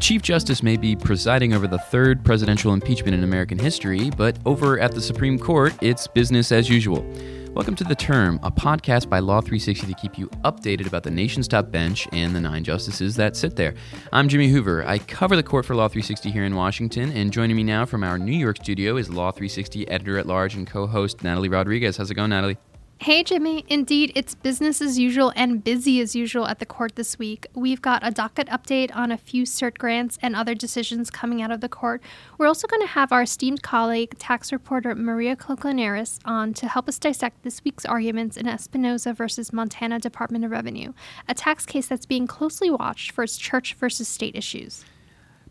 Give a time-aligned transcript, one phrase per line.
[0.00, 4.80] Chief Justice may be presiding over the third presidential impeachment in American history, but over
[4.80, 7.04] at the Supreme Court, it's business as usual.
[7.52, 11.10] Welcome to The Term, a podcast by Law 360 to keep you updated about the
[11.10, 13.74] nation's top bench and the nine justices that sit there.
[14.10, 14.86] I'm Jimmy Hoover.
[14.86, 18.02] I cover the court for Law 360 here in Washington, and joining me now from
[18.02, 21.98] our New York studio is Law 360 editor at large and co host Natalie Rodriguez.
[21.98, 22.56] How's it going, Natalie?
[23.04, 23.64] Hey, Jimmy.
[23.66, 27.46] Indeed, it's business as usual and busy as usual at the court this week.
[27.54, 31.50] We've got a docket update on a few cert grants and other decisions coming out
[31.50, 32.02] of the court.
[32.36, 36.90] We're also going to have our esteemed colleague, tax reporter Maria Koklanaris, on to help
[36.90, 40.92] us dissect this week's arguments in Espinoza versus Montana Department of Revenue,
[41.26, 44.84] a tax case that's being closely watched for its church versus state issues.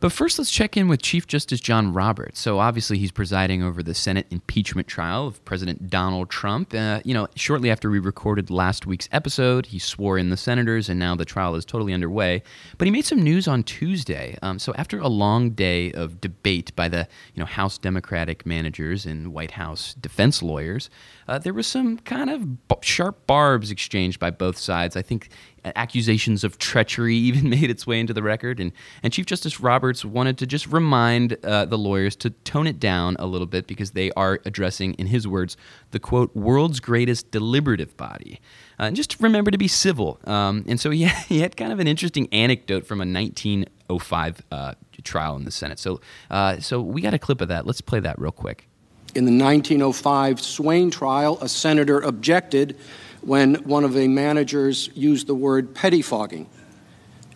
[0.01, 2.39] But first, let's check in with Chief Justice John Roberts.
[2.39, 6.73] So, obviously, he's presiding over the Senate impeachment trial of President Donald Trump.
[6.73, 10.87] Uh, you know, shortly after we recorded last week's episode, he swore in the senators,
[10.87, 12.41] and now the trial is totally underway.
[12.77, 14.37] But he made some news on Tuesday.
[14.41, 19.05] Um, so, after a long day of debate by the you know House Democratic managers
[19.05, 20.89] and White House defense lawyers,
[21.27, 22.47] uh, there was some kind of
[22.81, 24.95] sharp barbs exchanged by both sides.
[24.95, 25.27] I think
[25.63, 28.59] accusations of treachery even made its way into the record.
[28.59, 28.71] And,
[29.03, 33.15] and Chief Justice Roberts wanted to just remind uh, the lawyers to tone it down
[33.19, 35.57] a little bit because they are addressing, in his words,
[35.91, 38.39] the quote, world's greatest deliberative body.
[38.79, 40.19] Uh, and just remember to be civil.
[40.25, 44.73] Um, and so he, he had kind of an interesting anecdote from a 1905 uh,
[45.03, 45.79] trial in the Senate.
[45.79, 47.65] So, uh, so we got a clip of that.
[47.65, 48.67] Let's play that real quick.
[49.15, 52.77] In the 1905 Swayne trial, a senator objected
[53.21, 56.47] when one of the managers used the word pettifogging,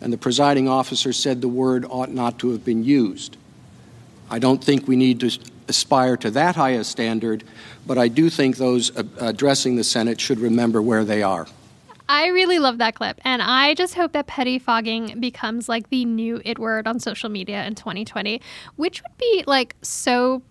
[0.01, 3.37] and the presiding officer said the word ought not to have been used.
[4.29, 5.31] I don't think we need to
[5.67, 7.43] aspire to that high a standard,
[7.85, 11.47] but I do think those addressing the Senate should remember where they are.
[12.09, 16.41] I really love that clip, and I just hope that pettifogging becomes like the new
[16.43, 18.41] it word on social media in 2020,
[18.75, 20.41] which would be like so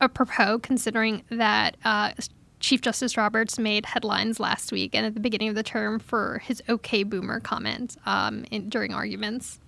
[0.00, 2.12] apropos considering that uh,
[2.60, 6.40] Chief Justice Roberts made headlines last week and at the beginning of the term for
[6.44, 9.60] his "Okay, Boomer" comment um, in, during arguments.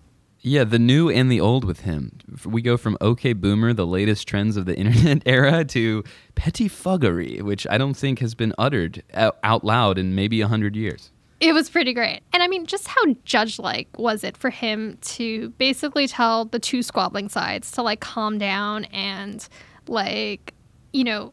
[0.44, 2.19] Yeah, the new and the old with him.
[2.44, 6.03] We go from OK Boomer, the latest trends of the internet era, to
[6.34, 11.12] pettifoggery, which I don't think has been uttered out loud in maybe a hundred years.
[11.38, 12.20] It was pretty great.
[12.32, 16.60] And I mean, just how judge like was it for him to basically tell the
[16.60, 19.48] two squabbling sides to like calm down and
[19.88, 20.54] like,
[20.92, 21.32] you know,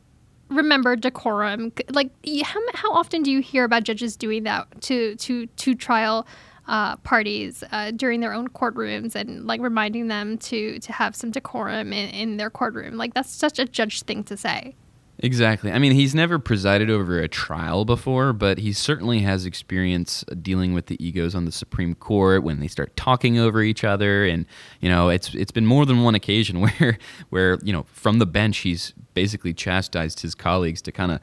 [0.50, 1.72] remember decorum.
[1.90, 2.12] Like
[2.44, 6.28] how how often do you hear about judges doing that to to to trial
[6.68, 11.32] uh, parties uh, during their own courtrooms and like reminding them to to have some
[11.32, 12.98] decorum in, in their courtroom?
[12.98, 14.76] Like that's such a judge thing to say.
[15.22, 15.70] Exactly.
[15.72, 20.74] I mean, he's never presided over a trial before, but he certainly has experience dealing
[20.74, 24.46] with the egos on the Supreme Court when they start talking over each other, and
[24.80, 26.98] you know, it's it's been more than one occasion where
[27.30, 31.20] where you know from the bench he's basically chastised his colleagues to kind of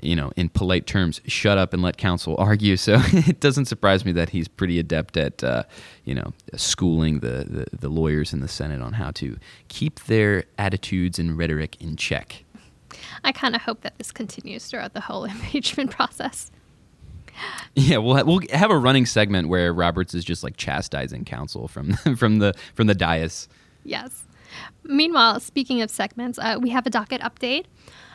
[0.00, 2.76] you know, in polite terms, shut up and let counsel argue.
[2.84, 5.64] So it doesn't surprise me that he's pretty adept at, uh,
[6.04, 9.36] you know, schooling the, the, the lawyers in the Senate on how to
[9.68, 12.43] keep their attitudes and rhetoric in check.
[13.22, 16.50] I kind of hope that this continues throughout the whole impeachment process.
[17.74, 21.68] Yeah, we'll ha- we'll have a running segment where Roberts is just like chastising counsel
[21.68, 23.48] from from the from the dais.
[23.84, 24.24] Yes.
[24.84, 27.64] Meanwhile, speaking of segments, uh, we have a docket update.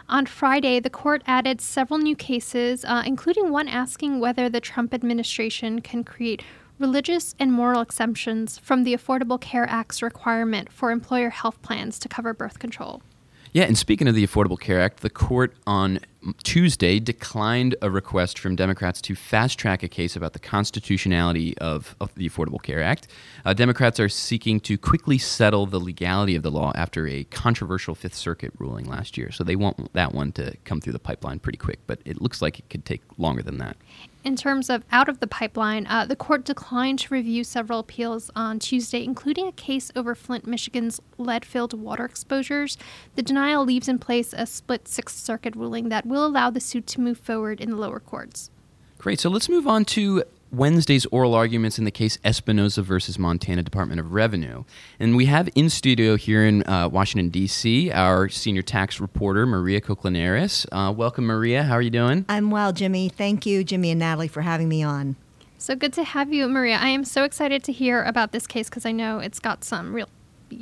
[0.08, 4.94] On Friday, the court added several new cases, uh, including one asking whether the Trump
[4.94, 6.42] administration can create
[6.80, 12.08] religious and moral exemptions from the Affordable Care Act's requirement for employer health plans to
[12.08, 13.04] cover birth control.
[13.52, 16.00] Yeah, and speaking of the Affordable Care Act, the court on
[16.44, 21.96] Tuesday declined a request from Democrats to fast track a case about the constitutionality of,
[22.02, 23.08] of the Affordable Care Act.
[23.46, 27.96] Uh, Democrats are seeking to quickly settle the legality of the law after a controversial
[27.96, 29.32] Fifth Circuit ruling last year.
[29.32, 32.42] So they want that one to come through the pipeline pretty quick, but it looks
[32.42, 33.78] like it could take longer than that.
[34.22, 38.30] In terms of out of the pipeline, uh, the court declined to review several appeals
[38.36, 42.78] on Tuesday, including a case over Flint, Michigan's lead filled water exposures.
[43.16, 46.88] The denial leaves in place a split Sixth Circuit ruling that will allow the suit
[46.88, 48.50] to move forward in the lower courts.
[48.98, 49.20] Great.
[49.20, 54.00] So let's move on to Wednesday's oral arguments in the case Espinoza versus Montana Department
[54.00, 54.64] of Revenue.
[55.00, 59.80] And we have in studio here in uh, Washington, D.C., our senior tax reporter, Maria
[59.80, 60.66] Koklanaris.
[60.72, 61.64] Uh, welcome, Maria.
[61.64, 62.26] How are you doing?
[62.28, 63.10] I'm well, Jimmy.
[63.10, 65.16] Thank you, Jimmy and Natalie, for having me on.
[65.58, 66.78] So good to have you, Maria.
[66.78, 69.94] I am so excited to hear about this case because I know it's got some
[69.94, 70.10] real,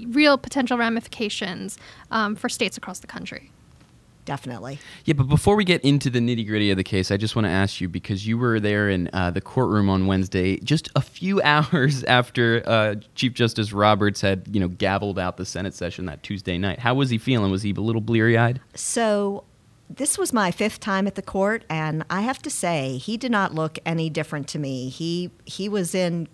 [0.08, 1.78] real potential ramifications
[2.12, 3.52] um, for states across the country.
[4.28, 4.78] Definitely.
[5.06, 7.48] Yeah, but before we get into the nitty gritty of the case, I just want
[7.48, 11.02] to ask you because you were there in uh, the courtroom on Wednesday, just a
[11.02, 16.06] few hours after uh, Chief Justice Roberts had, you know, gavelled out the Senate session
[16.06, 16.80] that Tuesday night.
[16.80, 17.50] How was he feeling?
[17.50, 18.62] Was he a little bleary eyed?
[18.76, 19.46] So,
[19.90, 23.32] this was my fifth time at the court, and I have to say, he did
[23.32, 24.90] not look any different to me.
[24.90, 26.28] He he was in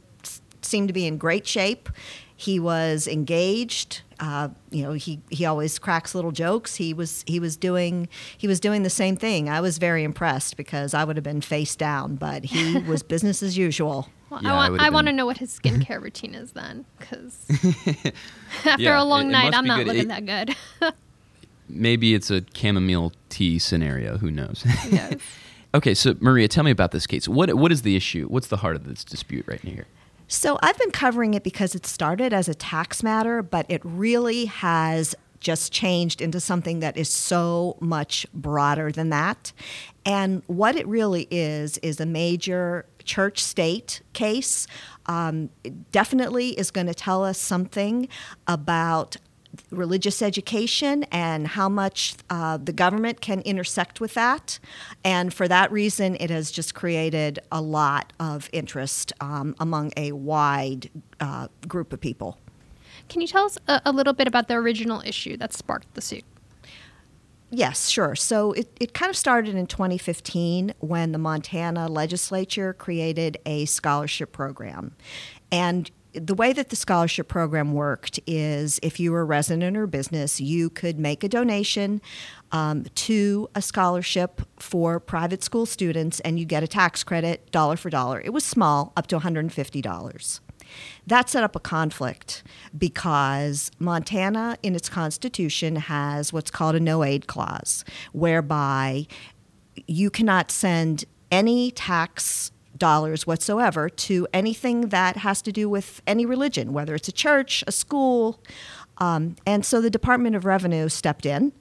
[0.66, 1.90] seemed to be in great shape.
[2.35, 4.01] He was engaged.
[4.19, 6.75] Uh, you know, he, he always cracks little jokes.
[6.75, 8.07] He was he was doing
[8.38, 9.50] he was doing the same thing.
[9.50, 13.44] I was very impressed because I would have been face down, but he was business
[13.44, 14.09] as usual.
[14.30, 16.51] Well, Yeah, I I want would've I want to know what his skincare routine is
[16.53, 17.38] then, because
[18.65, 19.88] after Yeah, a long it- it night, must I'm not good.
[19.88, 20.25] looking It- that
[20.80, 20.94] good.
[21.69, 24.18] Maybe it's a chamomile tea scenario.
[24.18, 24.63] Who knows?
[24.89, 25.15] Yes.
[25.74, 27.27] okay, so Maria, tell me about this case.
[27.27, 28.27] What what is the issue?
[28.27, 29.85] What's the heart of this dispute right here?
[30.33, 34.45] So I've been covering it because it started as a tax matter, but it really
[34.45, 39.53] has just changed into something that is so much broader than that.
[40.07, 44.65] And what it really is, is a major church state case.
[45.06, 48.07] Um, it definitely is going to tell us something
[48.47, 49.18] about
[49.72, 54.60] religious education and how much uh, the government can intersect with that.
[55.04, 60.12] And for that reason, it has just created a lot of interest um, among a
[60.12, 60.90] wide
[61.20, 62.38] uh, group of people.
[63.10, 66.02] Can you tell us a, a little bit about the original issue that sparked the
[66.02, 66.24] suit?
[67.56, 68.16] Yes, sure.
[68.16, 74.32] So it, it kind of started in 2015 when the Montana legislature created a scholarship
[74.32, 74.96] program.
[75.52, 79.88] And the way that the scholarship program worked is if you were a resident or
[79.88, 82.01] business, you could make a donation
[82.51, 87.75] um, to a scholarship for private school students and you get a tax credit dollar
[87.75, 88.21] for dollar.
[88.21, 90.39] It was small, up to $150.
[91.06, 92.44] That set up a conflict
[92.77, 99.07] because Montana, in its constitution, has what's called a no aid clause, whereby
[99.88, 102.51] you cannot send any tax
[102.83, 107.63] dollars whatsoever to anything that has to do with any religion, whether it's a church,
[107.65, 108.41] a school.
[108.97, 111.53] Um, and so the Department of Revenue stepped in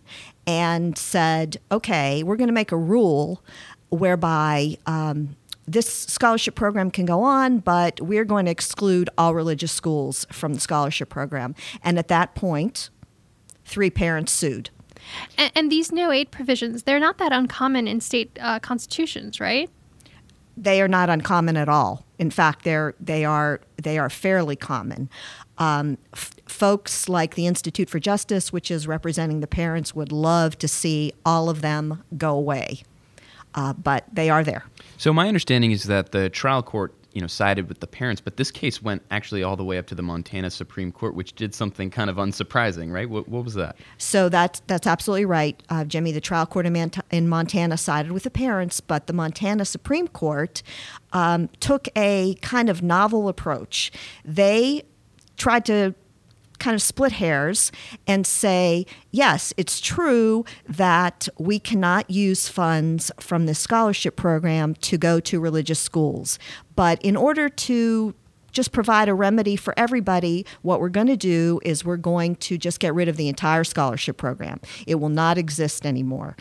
[0.48, 3.44] and said, okay, we're going to make a rule
[3.90, 9.70] whereby um, this scholarship program can go on, but we're going to exclude all religious
[9.70, 11.54] schools from the scholarship program.
[11.84, 12.90] And at that point,
[13.64, 14.70] three parents sued.
[15.38, 19.70] And, and these no aid provisions, they're not that uncommon in state uh, constitutions, right?
[20.56, 22.04] They are not uncommon at all.
[22.19, 25.08] In fact, they're they are they are fairly common.
[25.58, 30.58] Um, f- folks like the Institute for Justice, which is representing the parents, would love
[30.58, 32.82] to see all of them go away,
[33.54, 34.64] uh, but they are there.
[34.96, 38.37] So my understanding is that the trial court, you know, sided with the parents, but
[38.37, 41.55] this case went actually all the way up to the Montana Supreme Court, which did
[41.55, 43.09] something kind of unsurprising, right?
[43.09, 43.76] What, what was that?
[43.99, 46.12] So that's that's absolutely right, uh, Jimmy.
[46.12, 50.62] The trial court in, in Montana sided with the parents, but the Montana Supreme Court
[51.12, 53.93] um, took a kind of novel approach.
[54.25, 54.82] They
[55.37, 55.94] tried to
[56.62, 57.73] kind of split hairs
[58.06, 64.97] and say, yes, it's true that we cannot use funds from the scholarship program to
[64.97, 66.38] go to religious schools.
[66.76, 68.14] But in order to
[68.53, 72.56] just provide a remedy for everybody, what we're going to do is we're going to
[72.56, 74.60] just get rid of the entire scholarship program.
[74.86, 76.36] It will not exist anymore.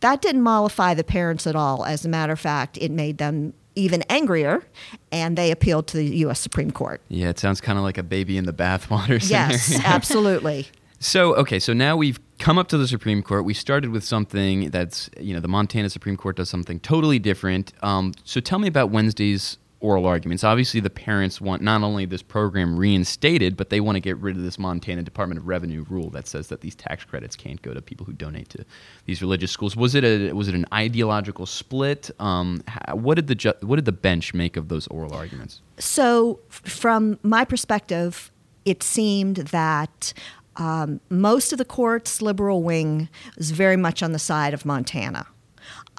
[0.00, 1.84] That didn't mollify the parents at all.
[1.84, 4.64] As a matter of fact, it made them even angrier,
[5.10, 6.40] and they appealed to the U.S.
[6.40, 7.00] Supreme Court.
[7.08, 9.18] Yeah, it sounds kind of like a baby in the bathwater.
[9.28, 10.68] Yes, absolutely.
[10.98, 13.44] So, okay, so now we've come up to the Supreme Court.
[13.44, 17.72] We started with something that's, you know, the Montana Supreme Court does something totally different.
[17.82, 20.44] Um, so tell me about Wednesday's oral arguments.
[20.44, 24.36] Obviously, the parents want not only this program reinstated, but they want to get rid
[24.36, 27.74] of this Montana Department of Revenue rule that says that these tax credits can't go
[27.74, 28.64] to people who donate to
[29.04, 29.76] these religious schools.
[29.76, 32.10] Was it a was it an ideological split?
[32.18, 32.62] Um,
[32.92, 35.60] what did the ju- what did the bench make of those oral arguments?
[35.78, 38.30] So, from my perspective,
[38.64, 40.12] it seemed that
[40.56, 45.26] um, most of the court's liberal wing was very much on the side of Montana.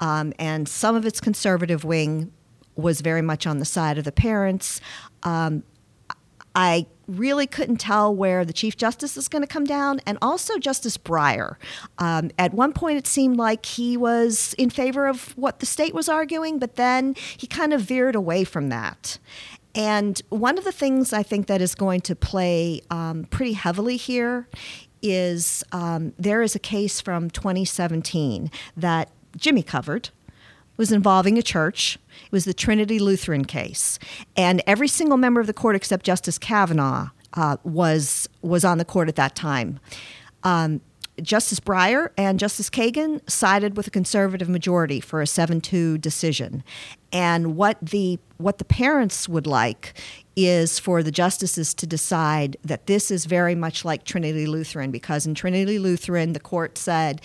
[0.00, 2.32] Um, and some of its conservative wing
[2.76, 4.80] was very much on the side of the parents.
[5.22, 5.62] Um,
[6.54, 10.58] I really couldn't tell where the Chief Justice is going to come down, and also
[10.58, 11.56] Justice Breyer.
[11.98, 15.94] Um, at one point, it seemed like he was in favor of what the state
[15.94, 19.18] was arguing, but then he kind of veered away from that.
[19.74, 23.96] And one of the things I think that is going to play um, pretty heavily
[23.96, 24.48] here
[25.02, 30.10] is um, there is a case from 2017 that Jimmy covered
[30.76, 31.98] was involving a church.
[32.24, 33.98] It was the Trinity Lutheran case,
[34.36, 38.84] and every single member of the court except Justice Kavanaugh uh, was was on the
[38.84, 39.80] court at that time.
[40.42, 40.80] Um,
[41.22, 46.64] Justice Breyer and Justice Kagan sided with a conservative majority for a 7-2 decision.
[47.12, 49.94] And what the what the parents would like
[50.34, 55.24] is for the justices to decide that this is very much like Trinity Lutheran because
[55.24, 57.20] in Trinity Lutheran the court said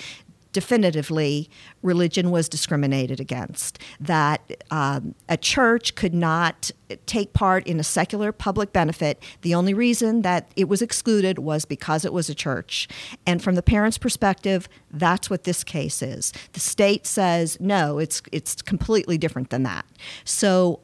[0.51, 1.49] definitively
[1.81, 6.71] religion was discriminated against, that um, a church could not
[7.05, 9.21] take part in a secular public benefit.
[9.41, 12.87] The only reason that it was excluded was because it was a church.
[13.27, 16.33] And from the parents' perspective, that's what this case is.
[16.53, 19.85] The state says, no, it's, it's completely different than that.
[20.23, 20.79] So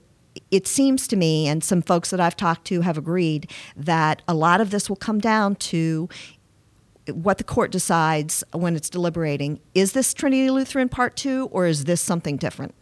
[0.51, 4.33] it seems to me, and some folks that I've talked to have agreed, that a
[4.33, 6.09] lot of this will come down to
[7.11, 9.59] what the court decides when it's deliberating.
[9.73, 12.73] Is this Trinity Lutheran Part 2 or is this something different?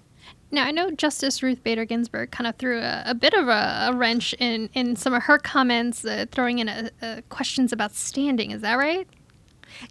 [0.51, 3.89] Now, I know Justice Ruth Bader Ginsburg kind of threw a, a bit of a,
[3.89, 7.95] a, wrench in, in some of her comments, uh, throwing in a, a questions about
[7.95, 8.51] standing.
[8.51, 9.07] Is that right?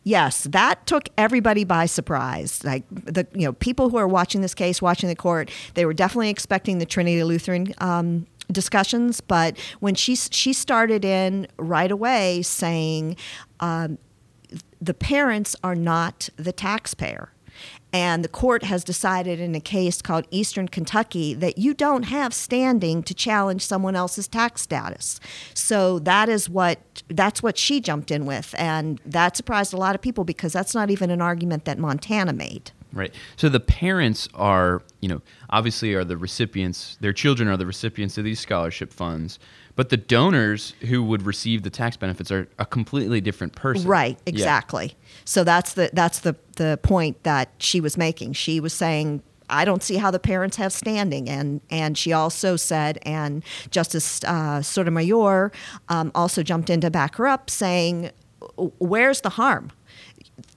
[0.04, 2.62] Yes, that took everybody by surprise.
[2.62, 5.94] Like the you know people who are watching this case, watching the court, they were
[5.94, 9.20] definitely expecting the Trinity Lutheran um, discussions.
[9.20, 13.16] But when she she started in right away saying.
[13.60, 13.98] Um,
[14.82, 17.30] the parents are not the taxpayer.
[17.92, 22.32] And the court has decided in a case called Eastern Kentucky that you don't have
[22.32, 25.20] standing to challenge someone else's tax status.
[25.52, 29.94] So that is what that's what she jumped in with and that surprised a lot
[29.94, 32.72] of people because that's not even an argument that Montana made.
[32.92, 33.14] Right.
[33.36, 38.18] So the parents are, you know, obviously are the recipients, their children are the recipients
[38.18, 39.38] of these scholarship funds.
[39.74, 43.88] But the donors who would receive the tax benefits are a completely different person.
[43.88, 44.86] Right, exactly.
[44.86, 45.08] Yeah.
[45.24, 48.34] So that's the that's the the point that she was making.
[48.34, 49.22] She was saying
[49.52, 51.28] I don't see how the parents have standing.
[51.28, 55.52] And, and she also said, and Justice uh, Sotomayor
[55.88, 58.10] um, also jumped in to back her up, saying,
[58.56, 59.70] Where's the harm?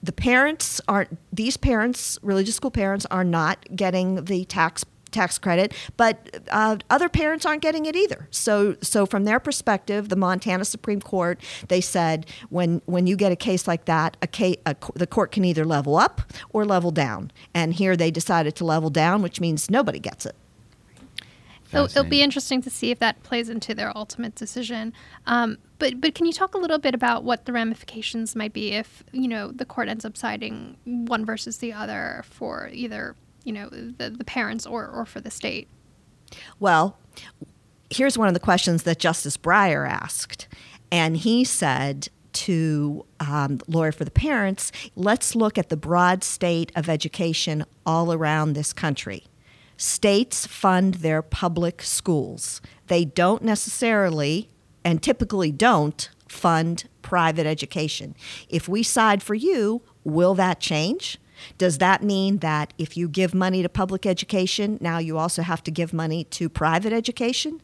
[0.02, 5.72] The parents aren't, these parents, religious school parents, are not getting the tax tax credit,
[5.96, 8.28] but uh, other parents aren't getting it either.
[8.30, 13.32] So, so from their perspective, the Montana Supreme Court they said when when you get
[13.32, 16.90] a case like that, a case, a, the court can either level up or level
[16.90, 17.30] down.
[17.54, 20.36] And here they decided to level down, which means nobody gets it.
[21.72, 24.92] It'll, it'll, be interesting to see if that plays into their ultimate decision.
[25.26, 28.72] Um, but but can you talk a little bit about what the ramifications might be
[28.72, 33.52] if you know the court ends up siding one versus the other for either you
[33.52, 35.68] know the, the parents or, or for the state?
[36.60, 36.98] Well
[37.90, 40.48] here's one of the questions that justice breyer asked
[40.90, 46.72] and he said to um, lawyer for the parents let's look at the broad state
[46.74, 49.24] of education all around this country
[49.76, 52.60] states fund their public schools.
[52.86, 54.48] They don't necessarily
[54.84, 58.14] and typically don't fund private education.
[58.48, 61.18] If we side for you will that change?
[61.58, 65.62] Does that mean that if you give money to public education, now you also have
[65.64, 67.60] to give money to private education?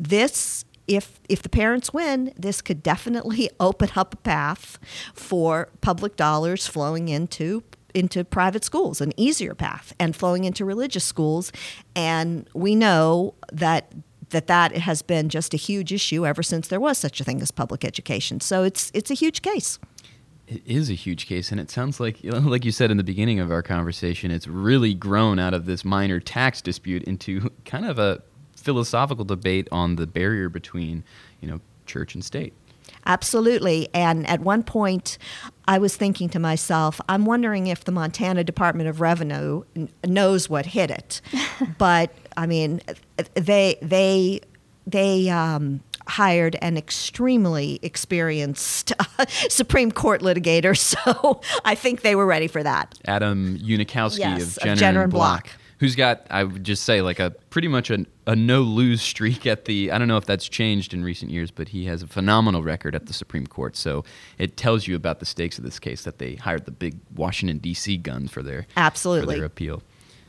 [0.00, 4.78] This if if the parents win, this could definitely open up a path
[5.14, 7.62] for public dollars flowing into
[7.94, 11.52] into private schools, an easier path, and flowing into religious schools.
[11.94, 13.92] And we know that
[14.30, 17.40] that that has been just a huge issue ever since there was such a thing
[17.40, 18.40] as public education.
[18.40, 19.78] So it's it's a huge case.
[20.46, 22.96] It is a huge case, and it sounds like, you know, like you said in
[22.96, 27.50] the beginning of our conversation, it's really grown out of this minor tax dispute into
[27.66, 28.22] kind of a
[28.56, 31.04] philosophical debate on the barrier between,
[31.40, 32.54] you know, church and state.
[33.06, 33.88] Absolutely.
[33.94, 35.18] And at one point,
[35.66, 39.62] I was thinking to myself, I'm wondering if the Montana Department of Revenue
[40.06, 41.20] knows what hit it.
[41.78, 42.80] but I mean,
[43.34, 44.40] they they
[44.86, 50.76] they um, hired an extremely experienced uh, Supreme Court litigator,
[51.14, 52.98] so I think they were ready for that.
[53.06, 55.44] Adam Unikowsky yes, of Jenner, of Jenner and Block.
[55.44, 55.56] Block.
[55.78, 59.46] Who's got, I would just say, like a pretty much a, a no lose streak
[59.46, 59.92] at the.
[59.92, 62.96] I don't know if that's changed in recent years, but he has a phenomenal record
[62.96, 63.76] at the Supreme Court.
[63.76, 64.04] So
[64.38, 67.58] it tells you about the stakes of this case that they hired the big Washington
[67.58, 67.96] D.C.
[67.98, 69.82] guns for their absolutely for their appeal.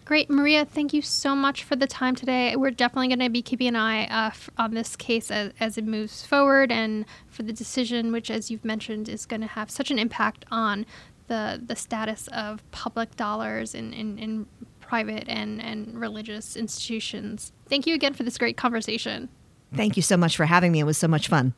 [0.10, 0.28] Great.
[0.28, 2.56] Maria, thank you so much for the time today.
[2.56, 5.78] We're definitely going to be keeping an eye uh, f- on this case as, as
[5.78, 9.70] it moves forward and for the decision, which, as you've mentioned, is going to have
[9.70, 10.88] such an impact on
[11.28, 14.48] the, the status of public dollars in, in, in
[14.90, 17.54] private and, and religious institutions.
[17.68, 19.30] Thank you again for this great conversation.
[19.76, 20.80] Thank you so much for having me.
[20.80, 21.54] It was so much fun.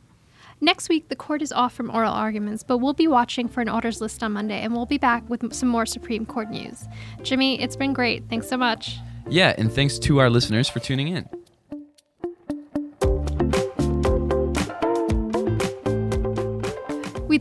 [0.59, 3.69] Next week, the court is off from oral arguments, but we'll be watching for an
[3.69, 6.83] orders list on Monday, and we'll be back with some more Supreme Court news.
[7.23, 8.25] Jimmy, it's been great.
[8.29, 8.97] Thanks so much.
[9.29, 11.27] Yeah, and thanks to our listeners for tuning in.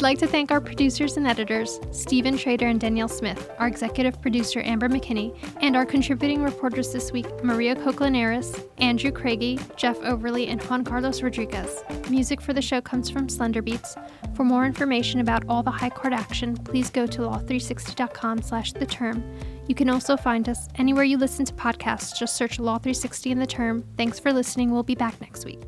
[0.00, 4.18] We'd like to thank our producers and editors, Stephen Trader and Danielle Smith, our executive
[4.22, 10.46] producer, Amber McKinney, and our contributing reporters this week, Maria Koklanaris, Andrew Kragie, Jeff Overley,
[10.46, 11.84] and Juan Carlos Rodriguez.
[12.08, 13.94] Music for the show comes from Slender Beats.
[14.34, 18.86] For more information about all the High Court action, please go to law360.com slash the
[18.86, 19.22] term.
[19.68, 22.18] You can also find us anywhere you listen to podcasts.
[22.18, 23.84] Just search Law 360 in the term.
[23.98, 24.70] Thanks for listening.
[24.70, 25.60] We'll be back next week.